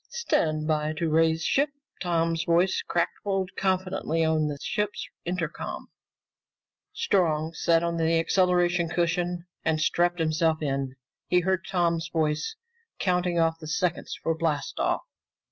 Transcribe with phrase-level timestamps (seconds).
[0.09, 1.69] "Stand by to raise ship!"
[2.01, 5.89] Tom's voice crackled confidently over the ship's intercom.
[6.91, 10.95] Strong sat on an acceleration cushion and strapped himself in.
[11.27, 12.55] He heard Tom's voice
[12.97, 15.03] counting off the seconds for blast off.